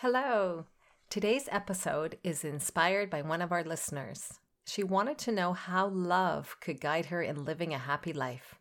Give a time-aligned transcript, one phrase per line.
[0.00, 0.66] Hello.
[1.08, 4.28] Today's episode is inspired by one of our listeners.
[4.66, 8.56] She wanted to know how love could guide her in living a happy life.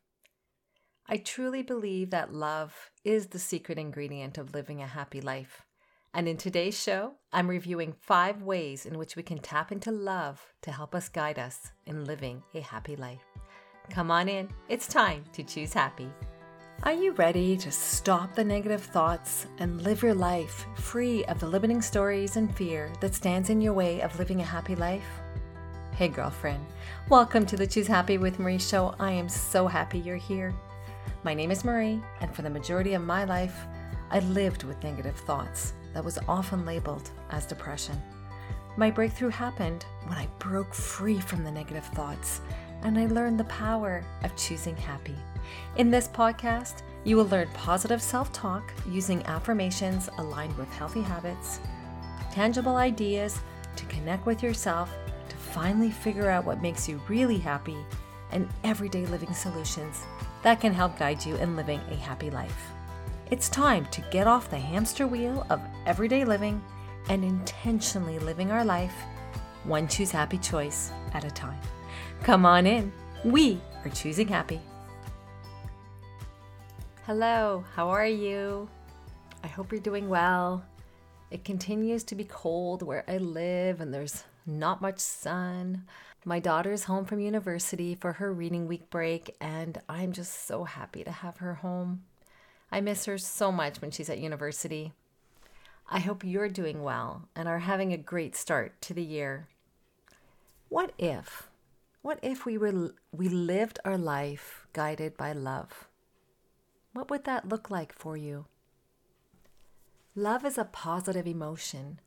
[1.10, 5.63] I truly believe that love is the secret ingredient of living a happy life.
[6.13, 10.41] And in today's show, I'm reviewing five ways in which we can tap into love
[10.61, 13.25] to help us guide us in living a happy life.
[13.89, 16.09] Come on in, it's time to choose happy.
[16.84, 21.48] Are you ready to stop the negative thoughts and live your life free of the
[21.48, 25.08] limiting stories and fear that stands in your way of living a happy life?
[25.96, 26.63] Hey, girlfriend,
[27.09, 28.94] welcome to the Choose Happy with Marie show.
[28.99, 30.54] I am so happy you're here.
[31.23, 33.57] My name is Marie, and for the majority of my life,
[34.12, 37.99] I lived with negative thoughts that was often labeled as depression.
[38.77, 42.41] My breakthrough happened when I broke free from the negative thoughts
[42.84, 45.16] and I learned the power of choosing happy.
[45.77, 51.59] In this podcast, you will learn positive self talk using affirmations aligned with healthy habits,
[52.31, 53.40] tangible ideas
[53.76, 54.91] to connect with yourself
[55.29, 57.77] to finally figure out what makes you really happy,
[58.32, 60.01] and everyday living solutions
[60.43, 62.70] that can help guide you in living a happy life.
[63.32, 66.63] It's time to get off the hamster wheel of everyday living
[67.09, 68.96] and intentionally living our life
[69.66, 71.59] one choose happy choice at a time.
[72.23, 72.91] Come on in.
[73.23, 74.62] We are choosing happy.
[77.06, 78.67] Hello, how are you?
[79.44, 80.66] I hope you're doing well.
[81.29, 85.83] It continues to be cold where I live and there's not much sun.
[86.25, 91.03] My daughter's home from university for her reading week break, and I'm just so happy
[91.03, 92.06] to have her home.
[92.72, 94.91] I miss her so much when she's at university.
[95.88, 99.47] I hope you're doing well and are having a great start to the year.
[100.69, 101.51] What if?
[102.01, 105.88] What if we were we lived our life guided by love?
[106.96, 108.46] What would that look like for you?
[110.16, 112.00] Love is a positive emotion.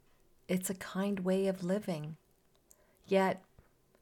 [0.48, 2.16] It's a kind way of living.
[3.06, 3.42] Yet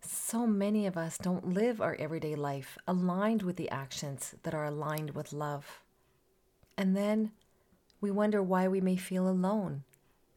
[0.00, 4.64] so many of us don't live our everyday life aligned with the actions that are
[4.64, 5.82] aligned with love.
[6.78, 7.32] And then
[8.00, 9.82] we wonder why we may feel alone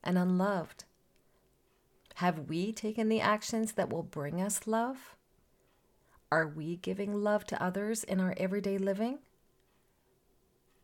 [0.03, 0.83] and unloved.
[2.15, 5.15] Have we taken the actions that will bring us love?
[6.31, 9.19] Are we giving love to others in our everyday living?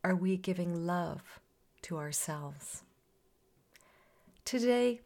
[0.05, 1.39] Are we giving love
[1.81, 2.83] to ourselves?
[4.45, 5.01] Today,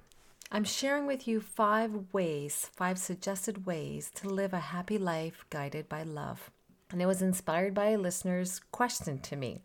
[0.51, 5.87] I'm sharing with you five ways, five suggested ways to live a happy life guided
[5.87, 6.51] by love.
[6.91, 9.61] And it was inspired by a listener's question to me.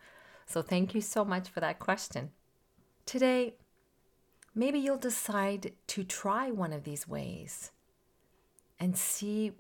[0.47, 2.31] So thank you so much for that question.
[3.05, 3.55] Today,
[4.55, 7.73] maybe you'll decide to try one of these ways
[8.79, 9.51] and see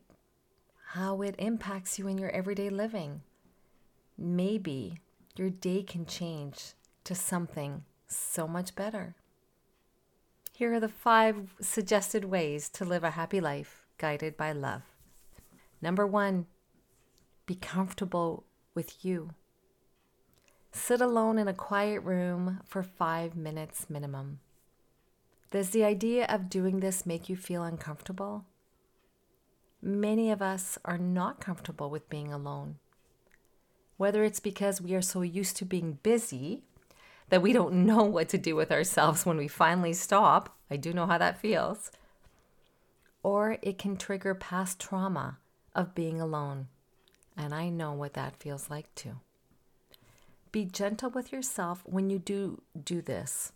[0.90, 3.22] how it impacts you in your everyday living.
[4.16, 5.00] Maybe
[5.36, 6.74] your day can change
[7.04, 9.16] to something so much better.
[10.52, 14.82] Here are the five suggested ways to live a happy life guided by love.
[15.82, 16.46] Number one,
[17.46, 19.30] be comfortable with you.
[20.70, 24.40] Sit alone in a quiet room for five minutes minimum.
[25.50, 28.44] Does the idea of doing this make you feel uncomfortable?
[29.82, 32.76] Many of us are not comfortable with being alone.
[34.04, 36.60] Whether it's because we are so used to being busy
[37.30, 40.58] that we don't know what to do with ourselves when we finally stop.
[40.70, 41.90] I do know how that feels.
[43.22, 45.38] Or it can trigger past trauma
[45.74, 46.68] of being alone.
[47.34, 49.20] And I know what that feels like too.
[50.52, 53.52] Be gentle with yourself when you do do this.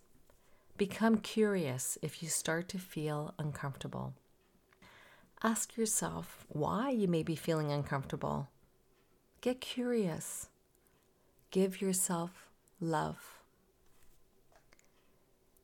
[0.77, 4.15] Become curious if you start to feel uncomfortable.
[5.43, 8.47] Ask yourself why you may be feeling uncomfortable.
[9.41, 10.49] Get curious.
[11.51, 12.49] Give yourself
[12.81, 13.39] love.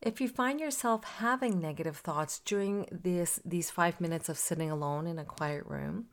[0.02, 5.08] If you find yourself having negative thoughts during this, these five minutes of sitting alone
[5.08, 6.06] in a quiet room,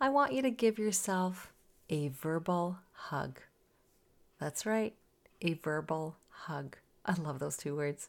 [0.00, 1.52] I want you to give yourself
[1.88, 3.40] a verbal hug.
[4.38, 4.94] That's right,
[5.40, 6.76] a verbal hug.
[7.06, 8.08] I love those two words.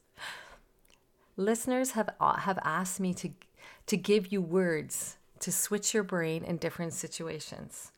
[1.38, 3.30] Listeners have, uh, have asked me to,
[3.86, 7.92] to give you words to switch your brain in different situations.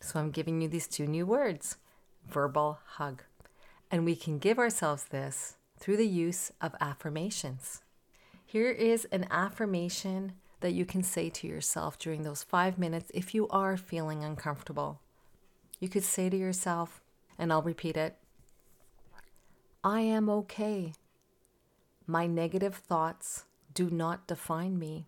[0.00, 1.76] So I'm giving you these two new words
[2.28, 3.22] verbal hug.
[3.90, 7.82] And we can give ourselves this through the use of affirmations.
[8.44, 13.34] Here is an affirmation that you can say to yourself during those five minutes if
[13.34, 15.00] you are feeling uncomfortable.
[15.78, 17.02] You could say to yourself,
[17.38, 18.16] and I'll repeat it
[19.84, 20.94] I am okay.
[22.06, 23.44] My negative thoughts
[23.74, 25.06] do not define me.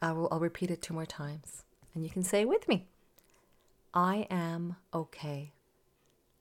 [0.00, 2.86] I will, I'll repeat it two more times, and you can say it with me.
[3.96, 5.54] I am okay.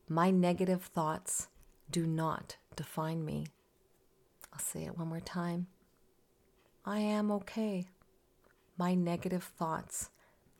[0.09, 1.47] My negative thoughts
[1.89, 3.47] do not define me.
[4.51, 5.67] I'll say it one more time.
[6.85, 7.85] I am okay.
[8.77, 10.09] My negative thoughts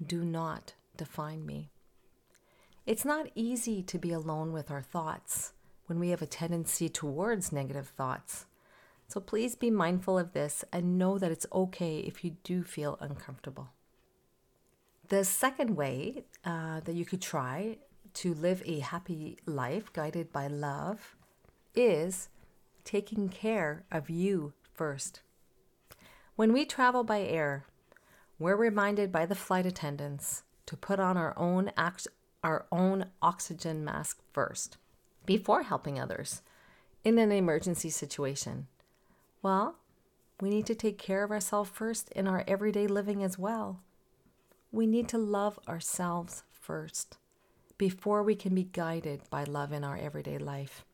[0.02, 1.70] do not define me.
[2.86, 5.52] It's not easy to be alone with our thoughts
[5.88, 8.46] when we have a tendency towards negative thoughts.
[9.10, 12.98] So please be mindful of this and know that it's okay if you do feel
[13.02, 13.72] uncomfortable.
[15.10, 17.78] The second way uh, that you could try
[18.16, 21.16] to live a happy life guided by love
[21.76, 22.30] is
[22.86, 25.22] taking care of you first.
[26.36, 27.66] When we travel by air,
[28.40, 31.72] we're reminded by the flight attendants to put on our own
[32.44, 34.78] our own oxygen mask first
[35.26, 36.42] before helping others
[37.04, 38.68] in an emergency situation.
[39.42, 39.76] Well,
[40.42, 43.82] we need to take care of ourselves first in our everyday living as well.
[44.72, 47.18] We need to love ourselves first
[47.78, 50.86] before we can be guided by love in our everyday life.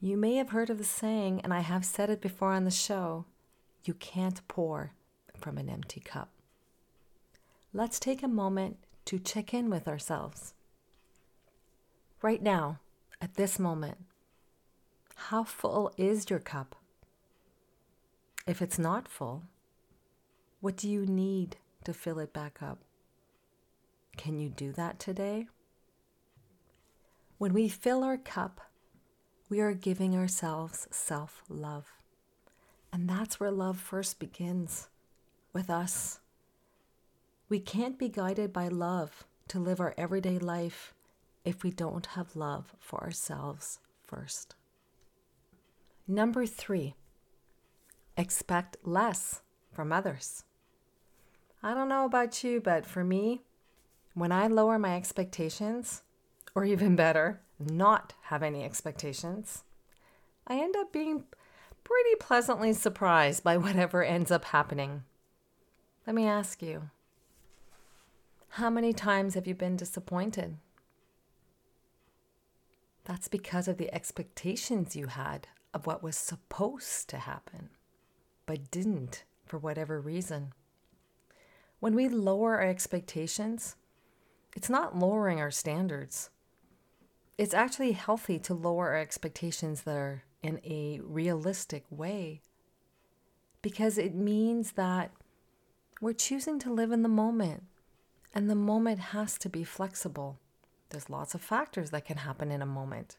[0.00, 2.70] You may have heard of the saying, and I have said it before on the
[2.70, 3.24] show
[3.84, 4.92] you can't pour
[5.36, 6.30] from an empty cup.
[7.72, 10.54] Let's take a moment to check in with ourselves.
[12.22, 12.80] Right now,
[13.20, 13.98] at this moment,
[15.14, 16.76] how full is your cup?
[18.46, 19.44] If it's not full,
[20.60, 22.80] what do you need to fill it back up?
[24.16, 25.46] Can you do that today?
[27.38, 28.60] When we fill our cup,
[29.48, 31.86] we are giving ourselves self love.
[32.92, 34.88] And that's where love first begins
[35.52, 36.20] with us.
[37.48, 40.92] We can't be guided by love to live our everyday life
[41.44, 44.56] if we don't have love for ourselves first.
[46.08, 46.94] Number three,
[48.16, 49.42] expect less
[49.72, 50.45] from others.
[51.66, 53.42] I don't know about you, but for me,
[54.14, 56.04] when I lower my expectations,
[56.54, 59.64] or even better, not have any expectations,
[60.46, 61.24] I end up being
[61.82, 65.02] pretty pleasantly surprised by whatever ends up happening.
[66.06, 66.90] Let me ask you
[68.50, 70.58] how many times have you been disappointed?
[73.06, 77.70] That's because of the expectations you had of what was supposed to happen,
[78.46, 80.52] but didn't for whatever reason.
[81.80, 83.76] When we lower our expectations,
[84.54, 86.30] it's not lowering our standards.
[87.36, 92.40] It's actually healthy to lower our expectations that are in a realistic way
[93.60, 95.10] because it means that
[96.00, 97.64] we're choosing to live in the moment
[98.32, 100.38] and the moment has to be flexible.
[100.90, 103.16] There's lots of factors that can happen in a moment.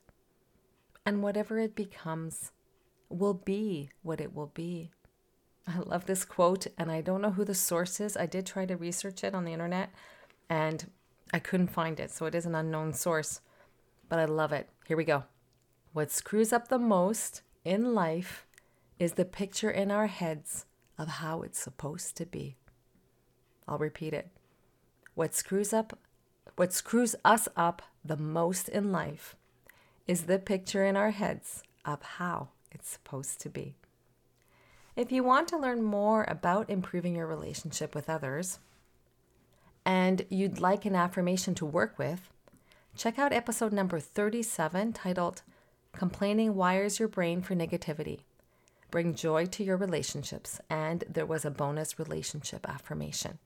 [1.06, 2.52] And whatever it becomes
[3.10, 4.92] will be what it will be.
[5.68, 8.16] I love this quote, and I don't know who the source is.
[8.16, 9.90] I did try to research it on the internet
[10.50, 10.90] and
[11.34, 13.42] I couldn't find it, so it is an unknown source.
[14.08, 14.70] But I love it.
[14.88, 15.26] Here we go.
[15.92, 18.46] What screws up the most in life
[18.98, 20.66] is the picture in our heads
[20.98, 22.56] of how it's supposed to be.
[23.68, 24.30] I'll repeat it.
[25.16, 26.00] What screws up
[26.56, 29.36] what screws us up the most in life
[30.08, 33.76] is the picture in our heads of how it's supposed to be.
[34.98, 38.58] If you want to learn more about improving your relationship with others
[39.86, 42.32] and you'd like an affirmation to work with,
[42.96, 45.44] check out episode number 37 titled
[45.94, 48.22] Complaining Wires Your Brain for Negativity.
[48.90, 53.38] Bring joy to your relationships, and there was a bonus relationship affirmation.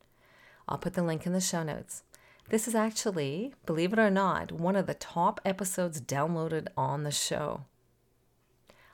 [0.69, 2.03] I'll put the link in the show notes.
[2.47, 7.11] This is actually, believe it or not, one of the top episodes downloaded on the
[7.11, 7.65] show.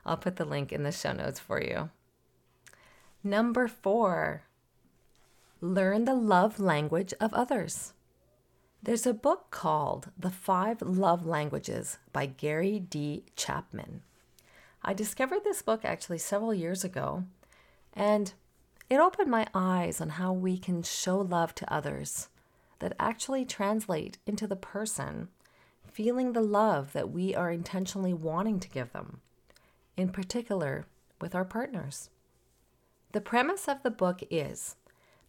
[0.04, 1.90] I'll put the link in the show notes for you.
[3.24, 4.44] Number four,
[5.60, 7.92] learn the love language of others.
[8.80, 13.24] There's a book called The Five Love Languages by Gary D.
[13.34, 14.02] Chapman.
[14.84, 17.24] I discovered this book actually several years ago,
[17.92, 18.32] and
[18.88, 22.28] it opened my eyes on how we can show love to others
[22.78, 25.26] that actually translate into the person
[25.90, 29.20] feeling the love that we are intentionally wanting to give them,
[29.96, 30.86] in particular
[31.20, 32.10] with our partners.
[33.12, 34.76] The premise of the book is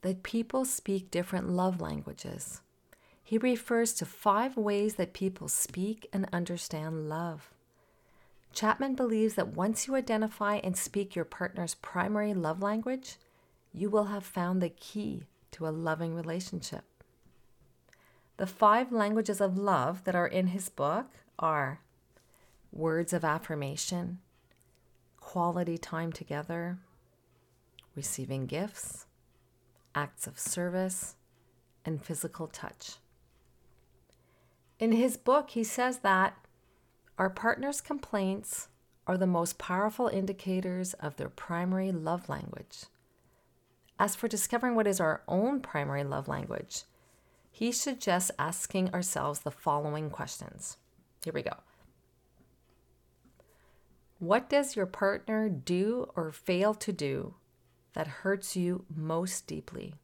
[0.01, 2.61] that people speak different love languages.
[3.23, 7.51] He refers to five ways that people speak and understand love.
[8.51, 13.17] Chapman believes that once you identify and speak your partner's primary love language,
[13.71, 16.83] you will have found the key to a loving relationship.
[18.37, 21.07] The five languages of love that are in his book
[21.37, 21.81] are
[22.71, 24.19] words of affirmation,
[25.19, 26.79] quality time together,
[27.95, 29.05] receiving gifts,
[29.95, 31.15] acts of service,
[31.85, 32.95] and physical touch.
[34.79, 36.37] In his book, he says that
[37.17, 38.69] our partner's complaints
[39.05, 42.85] are the most powerful indicators of their primary love language.
[43.99, 46.83] As for discovering what is our own primary love language,
[47.51, 50.77] he suggests asking ourselves the following questions.
[51.23, 51.57] Here we go.
[54.19, 57.35] What does your partner do or fail to do
[57.93, 59.95] that hurts you most deeply?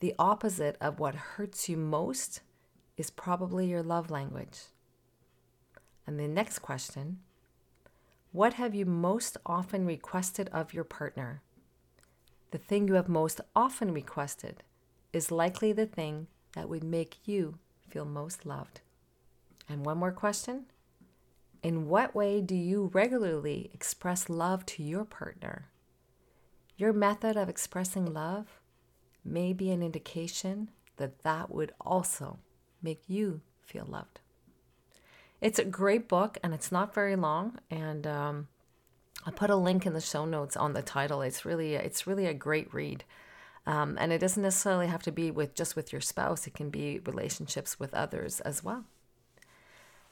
[0.00, 2.40] The opposite of what hurts you most
[2.96, 4.58] is probably your love language.
[6.06, 7.20] And the next question
[8.32, 11.42] What have you most often requested of your partner?
[12.50, 14.62] The thing you have most often requested
[15.12, 18.80] is likely the thing that would make you feel most loved.
[19.68, 20.66] And one more question
[21.62, 25.68] In what way do you regularly express love to your partner?
[26.76, 28.60] Your method of expressing love
[29.24, 32.38] may be an indication that that would also
[32.82, 34.20] make you feel loved.
[35.40, 37.58] It's a great book and it's not very long.
[37.70, 38.48] And um,
[39.24, 41.22] I'll put a link in the show notes on the title.
[41.22, 43.04] It's really, it's really a great read.
[43.66, 46.46] Um, and it doesn't necessarily have to be with just with your spouse.
[46.46, 48.84] It can be relationships with others as well.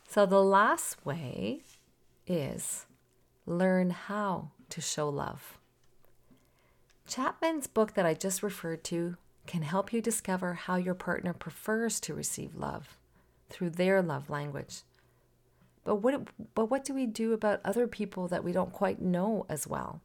[0.08, 1.62] So the last way
[2.26, 2.86] is
[3.46, 5.58] learn how to show love.
[7.06, 12.00] Chapman's book that I just referred to can help you discover how your partner prefers
[12.00, 12.96] to receive love
[13.50, 14.82] through their love language.
[15.84, 19.44] But what, but what do we do about other people that we don't quite know
[19.50, 20.00] as well?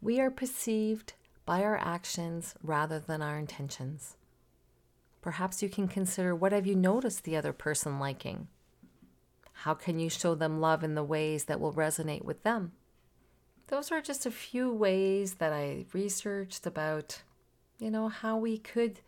[0.00, 1.14] We are perceived
[1.44, 4.16] by our actions rather than our intentions.
[5.20, 8.46] Perhaps you can consider what have you noticed the other person liking?
[9.52, 12.72] How can you show them love in the ways that will resonate with them?
[13.68, 17.22] Those are just a few ways that I researched about,
[17.78, 19.00] you know, how we could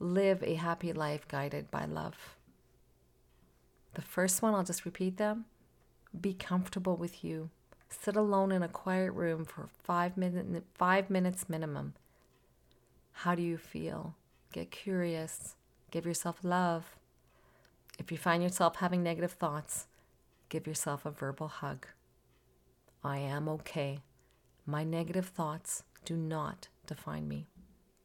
[0.00, 2.36] live a happy life guided by love.
[3.94, 5.46] The first one, I'll just repeat them
[6.18, 7.50] be comfortable with you.
[7.90, 11.94] Sit alone in a quiet room for five, minute, five minutes minimum.
[13.12, 14.14] How do you feel?
[14.52, 15.54] Get curious.
[15.90, 16.96] Give yourself love.
[17.98, 19.86] If you find yourself having negative thoughts,
[20.48, 21.86] give yourself a verbal hug.
[23.02, 24.00] I am okay.
[24.68, 27.46] My negative thoughts do not define me.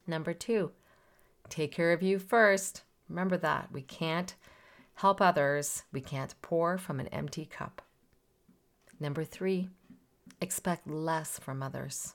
[0.07, 0.71] Number two,
[1.49, 2.83] take care of you first.
[3.09, 3.69] Remember that.
[3.73, 4.33] We can't
[4.93, 7.81] help others, we can't pour from an empty cup.
[8.97, 9.67] Number three,
[10.39, 12.13] expect less from others.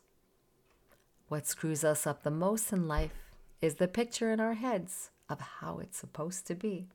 [1.28, 3.12] What screws us up the most in life
[3.60, 6.86] is the picture in our heads of how it's supposed to be.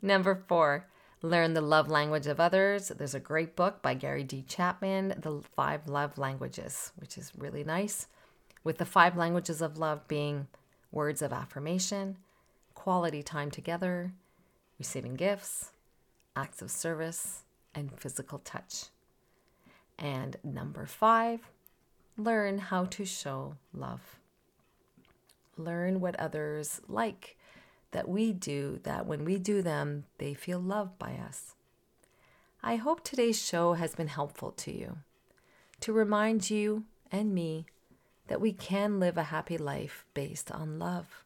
[0.00, 0.86] Number four,
[1.22, 2.88] learn the love language of others.
[2.88, 4.44] There's a great book by Gary D.
[4.46, 8.06] Chapman, The Five Love Languages, which is really nice,
[8.62, 10.46] with the five languages of love being
[10.92, 12.16] words of affirmation,
[12.74, 14.12] quality time together,
[14.78, 15.70] receiving gifts,
[16.34, 17.44] acts of service,
[17.74, 18.86] and physical touch.
[19.98, 21.40] And number five,
[22.18, 24.16] learn how to show love.
[25.56, 27.35] Learn what others like
[27.96, 31.54] that we do, that when we do them, they feel loved by us.
[32.62, 34.98] I hope today's show has been helpful to you
[35.80, 37.64] to remind you and me
[38.26, 41.24] that we can live a happy life based on love.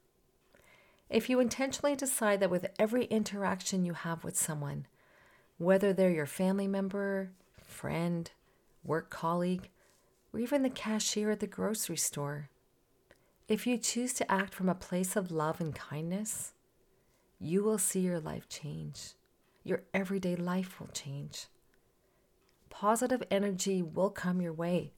[1.09, 4.87] If you intentionally decide that with every interaction you have with someone,
[5.59, 7.33] whether they're your family member,
[7.65, 8.31] friend,
[8.85, 9.71] work colleague,
[10.33, 12.49] or even the cashier at the grocery store.
[13.49, 16.53] If you choose to act from a place of love and kindness,
[17.41, 19.15] you will see your life change.
[19.65, 21.47] Your everyday life will change.
[22.69, 24.93] Positive energy will come your way.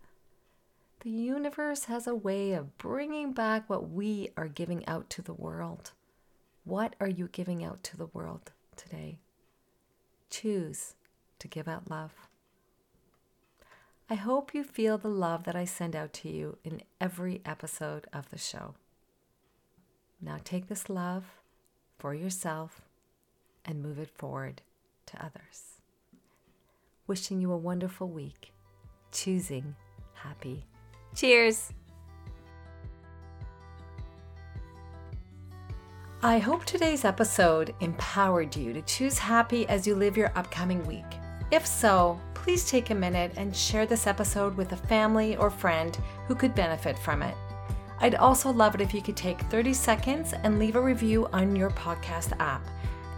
[1.01, 5.33] The universe has a way of bringing back what we are giving out to the
[5.33, 5.93] world.
[6.65, 9.19] What are you giving out to the world today?
[10.33, 10.95] choose
[11.39, 12.13] to give out love.
[14.11, 18.07] I hope you feel the love that I send out to you in every episode
[18.13, 18.75] of the show.
[20.21, 21.25] Now take this love
[22.03, 22.83] for yourself
[23.65, 24.61] and move it forward
[25.07, 25.79] to others.
[27.07, 28.51] Wishing you a wonderful week,
[29.13, 29.77] choosing
[30.15, 30.67] happy.
[31.15, 31.73] Cheers!
[36.25, 41.05] I hope today's episode empowered you to choose happy as you live your upcoming week.
[41.53, 45.97] If so, please take a minute and share this episode with a family or friend
[46.27, 47.37] who could benefit from it.
[48.03, 51.55] I'd also love it if you could take 30 seconds and leave a review on
[51.55, 52.63] your podcast app.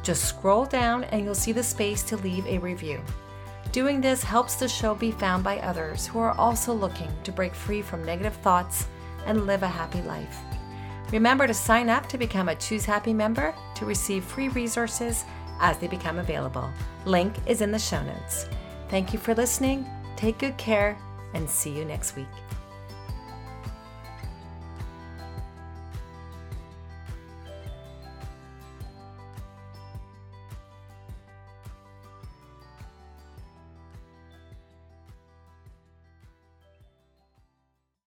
[0.02, 3.00] Just scroll down and you'll see the space to leave a review.
[3.72, 7.54] Doing this helps the show be found by others who are also looking to break
[7.54, 8.86] free from negative thoughts
[9.24, 10.38] and live a happy life.
[11.10, 15.24] Remember to sign up to become a Choose Happy member to receive free resources
[15.60, 16.70] as they become available.
[17.06, 18.46] Link is in the show notes.
[18.90, 19.86] Thank you for listening.
[20.16, 20.98] Take good care
[21.32, 22.43] and see you next week.